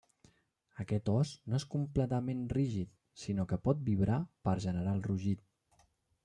[0.83, 2.91] Aquest os no és completament rígid,
[3.25, 5.47] sinó que pot vibrar per generar el rugit.